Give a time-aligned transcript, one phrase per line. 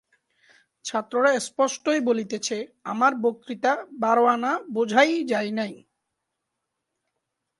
[0.85, 2.57] ছাত্ররা স্পষ্টই বলিতেছে,
[2.83, 3.71] আমার বক্তৃতা
[3.99, 5.73] বারো-আনা বোঝাই যায় নাই।